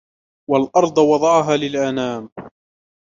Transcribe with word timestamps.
وَالْأَرْضَ 0.49 0.97
وَضَعَهَا 0.99 1.55
لِلْأَنَامِ 1.57 2.29